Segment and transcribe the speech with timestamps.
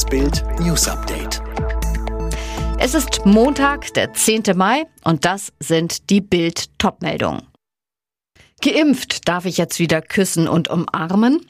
[0.00, 1.42] Das Bild News Update.
[2.78, 4.44] Es ist Montag, der 10.
[4.54, 7.42] Mai und das sind die Bild Topmeldungen.
[8.62, 11.44] Geimpft darf ich jetzt wieder küssen und umarmen?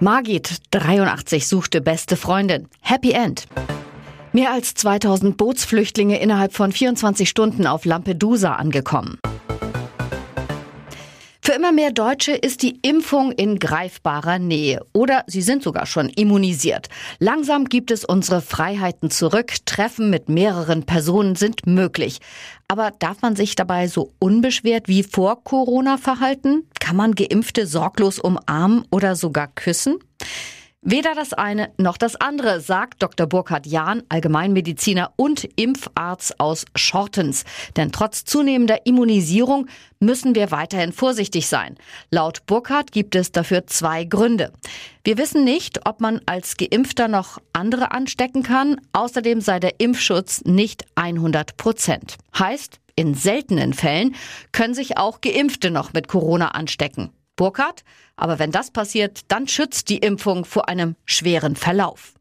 [0.00, 2.68] Margit, 83, suchte beste Freundin.
[2.82, 3.46] Happy End.
[4.34, 9.18] Mehr als 2000 Bootsflüchtlinge innerhalb von 24 Stunden auf Lampedusa angekommen.
[11.52, 16.08] Für immer mehr Deutsche ist die Impfung in greifbarer Nähe oder sie sind sogar schon
[16.08, 16.88] immunisiert.
[17.18, 19.52] Langsam gibt es unsere Freiheiten zurück.
[19.66, 22.20] Treffen mit mehreren Personen sind möglich.
[22.68, 26.66] Aber darf man sich dabei so unbeschwert wie vor Corona verhalten?
[26.80, 29.98] Kann man Geimpfte sorglos umarmen oder sogar küssen?
[30.84, 33.28] Weder das eine noch das andere, sagt Dr.
[33.28, 37.44] Burkhard Jahn, Allgemeinmediziner und Impfarzt aus Schortens.
[37.76, 39.68] Denn trotz zunehmender Immunisierung
[40.00, 41.76] müssen wir weiterhin vorsichtig sein.
[42.10, 44.52] Laut Burkhardt gibt es dafür zwei Gründe.
[45.04, 48.80] Wir wissen nicht, ob man als Geimpfter noch andere anstecken kann.
[48.92, 52.16] Außerdem sei der Impfschutz nicht 100 Prozent.
[52.36, 54.16] Heißt, in seltenen Fällen
[54.50, 57.10] können sich auch Geimpfte noch mit Corona anstecken.
[57.36, 57.84] Burkhardt.
[58.16, 62.14] Aber wenn das passiert, dann schützt die Impfung vor einem schweren Verlauf.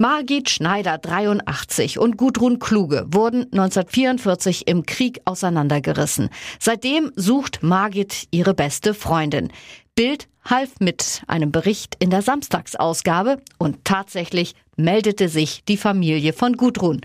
[0.00, 6.30] Margit Schneider, 83, und Gudrun Kluge wurden 1944 im Krieg auseinandergerissen.
[6.60, 9.50] Seitdem sucht Margit ihre beste Freundin.
[9.98, 16.52] Bild half mit einem Bericht in der Samstagsausgabe und tatsächlich meldete sich die Familie von
[16.52, 17.00] Gudrun.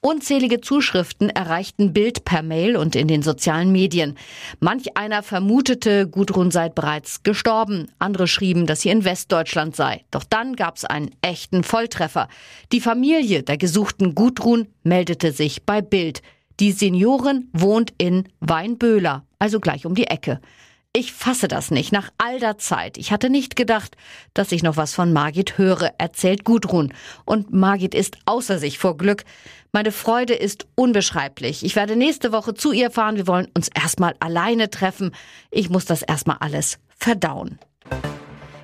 [0.00, 4.16] Unzählige Zuschriften erreichten Bild per Mail und in den sozialen Medien.
[4.60, 7.90] Manch einer vermutete, Gudrun sei bereits gestorben.
[7.98, 10.04] Andere schrieben, dass sie in Westdeutschland sei.
[10.12, 12.28] Doch dann gab es einen echten Volltreffer.
[12.70, 16.22] Die Familie der gesuchten Gudrun meldete sich bei Bild.
[16.60, 20.40] Die Seniorin wohnt in Weinböhler, also gleich um die Ecke.
[20.94, 22.96] Ich fasse das nicht nach all der Zeit.
[22.96, 23.96] Ich hatte nicht gedacht,
[24.32, 26.94] dass ich noch was von Margit höre, erzählt Gudrun.
[27.26, 29.24] Und Margit ist außer sich vor Glück.
[29.70, 31.62] Meine Freude ist unbeschreiblich.
[31.62, 33.16] Ich werde nächste Woche zu ihr fahren.
[33.16, 35.14] Wir wollen uns erstmal alleine treffen.
[35.50, 37.58] Ich muss das erstmal alles verdauen.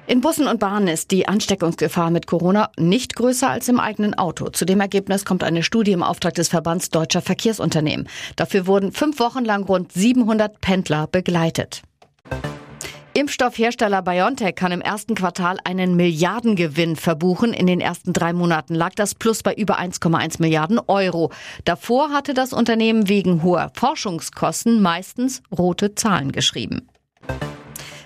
[0.06, 4.48] In Bussen und Bahnen ist die Ansteckungsgefahr mit Corona nicht größer als im eigenen Auto.
[4.48, 8.08] Zu dem Ergebnis kommt eine Studie im Auftrag des Verbands Deutscher Verkehrsunternehmen.
[8.36, 11.82] Dafür wurden fünf Wochen lang rund 700 Pendler begleitet.
[13.16, 17.52] Impfstoffhersteller BioNTech kann im ersten Quartal einen Milliardengewinn verbuchen.
[17.52, 21.30] In den ersten drei Monaten lag das Plus bei über 1,1 Milliarden Euro.
[21.64, 26.88] Davor hatte das Unternehmen wegen hoher Forschungskosten meistens rote Zahlen geschrieben.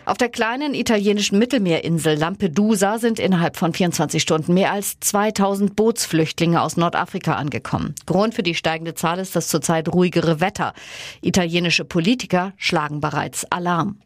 [0.04, 6.60] Auf der kleinen italienischen Mittelmeerinsel Lampedusa sind innerhalb von 24 Stunden mehr als 2000 Bootsflüchtlinge
[6.60, 7.94] aus Nordafrika angekommen.
[8.04, 10.74] Grund für die steigende Zahl ist das zurzeit ruhigere Wetter.
[11.22, 14.00] Italienische Politiker schlagen bereits Alarm.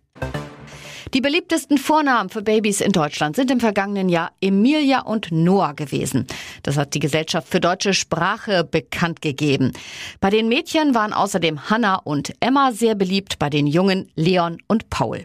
[1.14, 6.26] Die beliebtesten Vornamen für Babys in Deutschland sind im vergangenen Jahr Emilia und Noah gewesen.
[6.62, 9.72] Das hat die Gesellschaft für deutsche Sprache bekannt gegeben.
[10.20, 14.88] Bei den Mädchen waren außerdem Hannah und Emma sehr beliebt, bei den Jungen Leon und
[14.88, 15.24] Paul.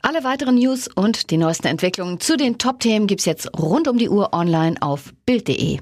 [0.00, 4.08] Alle weiteren News und die neuesten Entwicklungen zu den Top-Themen gibt's jetzt rund um die
[4.08, 5.80] Uhr online auf Bild.de.